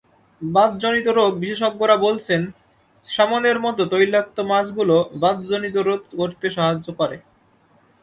[0.41, 2.41] বাতজনিত রোগ বিশেষজ্ঞরা বলছেন,
[3.05, 7.17] স্যামনের মতো তৈলাক্ত মাছগুলো বাতজনিত রোধ করতে সাহায্য করে।